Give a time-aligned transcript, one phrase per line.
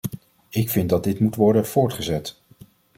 [0.49, 2.41] Ik vind dat dit moet worden voortgezet.